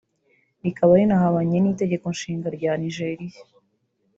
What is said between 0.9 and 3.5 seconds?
rinahabanye n’itegeko nshinga rya Nijeriya